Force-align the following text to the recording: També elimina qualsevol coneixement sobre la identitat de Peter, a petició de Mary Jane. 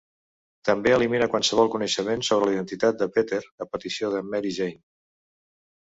També 0.69 0.93
elimina 0.93 1.27
qualsevol 1.33 1.69
coneixement 1.75 2.25
sobre 2.29 2.49
la 2.49 2.55
identitat 2.57 2.99
de 3.03 3.09
Peter, 3.19 3.43
a 3.67 3.71
petició 3.77 4.11
de 4.15 4.23
Mary 4.31 4.57
Jane. 4.61 4.85